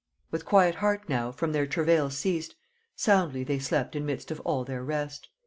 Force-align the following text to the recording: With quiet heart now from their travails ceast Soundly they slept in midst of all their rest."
With 0.31 0.45
quiet 0.45 0.77
heart 0.81 1.07
now 1.09 1.31
from 1.31 1.51
their 1.51 1.67
travails 1.67 2.15
ceast 2.15 2.55
Soundly 2.95 3.43
they 3.43 3.59
slept 3.59 3.95
in 3.95 4.03
midst 4.03 4.31
of 4.31 4.39
all 4.39 4.63
their 4.63 4.83
rest." 4.83 5.29